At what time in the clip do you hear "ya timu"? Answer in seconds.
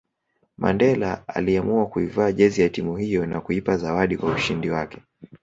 2.61-2.95